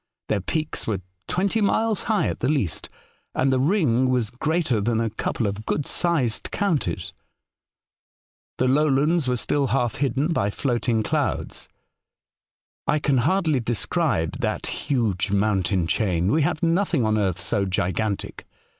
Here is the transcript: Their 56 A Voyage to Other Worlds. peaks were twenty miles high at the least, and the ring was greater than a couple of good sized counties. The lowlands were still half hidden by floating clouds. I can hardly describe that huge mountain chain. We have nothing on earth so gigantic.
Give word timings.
Their 0.29 0.39
56 0.39 0.41
A 0.41 0.45
Voyage 0.47 0.77
to 0.79 0.81
Other 0.81 0.81
Worlds. 0.81 0.81
peaks 0.81 0.87
were 0.87 1.35
twenty 1.35 1.61
miles 1.61 2.03
high 2.05 2.27
at 2.27 2.39
the 2.39 2.49
least, 2.49 2.89
and 3.35 3.53
the 3.53 3.59
ring 3.59 4.09
was 4.09 4.31
greater 4.31 4.81
than 4.81 4.99
a 4.99 5.11
couple 5.11 5.45
of 5.45 5.63
good 5.67 5.85
sized 5.85 6.49
counties. 6.49 7.13
The 8.57 8.67
lowlands 8.67 9.27
were 9.27 9.37
still 9.37 9.67
half 9.67 9.97
hidden 9.97 10.33
by 10.33 10.49
floating 10.49 11.03
clouds. 11.03 11.69
I 12.87 12.97
can 12.97 13.17
hardly 13.19 13.59
describe 13.59 14.39
that 14.39 14.65
huge 14.65 15.29
mountain 15.29 15.85
chain. 15.85 16.31
We 16.31 16.41
have 16.41 16.63
nothing 16.63 17.05
on 17.05 17.19
earth 17.19 17.37
so 17.37 17.65
gigantic. 17.65 18.47